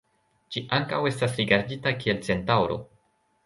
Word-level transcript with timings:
Ĝi 0.55 0.63
ankaŭ 0.77 1.03
estas 1.11 1.37
rigardita 1.41 1.95
kiel 2.03 2.25
centaŭro. 2.33 2.83